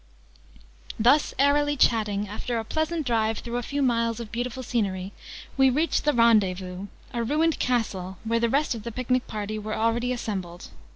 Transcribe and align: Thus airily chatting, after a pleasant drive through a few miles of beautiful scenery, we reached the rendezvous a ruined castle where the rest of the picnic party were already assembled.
Thus 0.99 1.35
airily 1.37 1.77
chatting, 1.77 2.27
after 2.27 2.57
a 2.57 2.65
pleasant 2.65 3.05
drive 3.05 3.37
through 3.37 3.57
a 3.57 3.61
few 3.61 3.83
miles 3.83 4.19
of 4.19 4.31
beautiful 4.31 4.63
scenery, 4.63 5.11
we 5.57 5.69
reached 5.69 6.05
the 6.05 6.13
rendezvous 6.13 6.87
a 7.13 7.23
ruined 7.23 7.59
castle 7.59 8.17
where 8.23 8.39
the 8.39 8.49
rest 8.49 8.73
of 8.73 8.81
the 8.81 8.91
picnic 8.91 9.27
party 9.27 9.59
were 9.59 9.75
already 9.75 10.11
assembled. 10.11 10.69